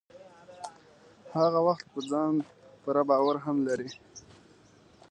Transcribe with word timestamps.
هغه 1.35 1.59
وخت 1.67 1.85
په 1.93 1.99
ځان 2.09 2.33
پوره 2.81 3.03
باور 3.09 3.35
هم 3.45 3.57
لرئ. 3.67 3.89